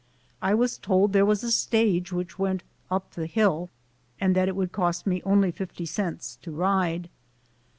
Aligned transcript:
I 0.41 0.55
was 0.55 0.79
told 0.79 1.13
there 1.13 1.27
was 1.27 1.43
a 1.43 1.51
stage 1.51 2.11
which 2.11 2.39
went 2.39 2.63
"up 2.89 3.11
the 3.13 3.27
hill" 3.27 3.69
and 4.19 4.35
that 4.35 4.47
it 4.47 4.55
would 4.55 4.71
cost 4.71 5.07
only 5.25 5.51
fifty 5.51 5.85
cents 5.85 6.39
to 6.41 6.49
ride. 6.49 7.07